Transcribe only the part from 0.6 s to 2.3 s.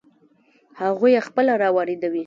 هغوی یې خپله را واردوي.